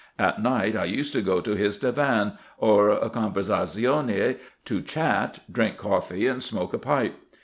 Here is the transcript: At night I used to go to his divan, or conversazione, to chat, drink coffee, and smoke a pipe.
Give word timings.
At 0.17 0.41
night 0.41 0.75
I 0.75 0.85
used 0.85 1.13
to 1.13 1.21
go 1.21 1.41
to 1.41 1.51
his 1.53 1.77
divan, 1.77 2.35
or 2.57 2.89
conversazione, 3.11 4.37
to 4.65 4.81
chat, 4.81 5.41
drink 5.51 5.77
coffee, 5.77 6.25
and 6.25 6.41
smoke 6.41 6.73
a 6.73 6.79
pipe. 6.79 7.13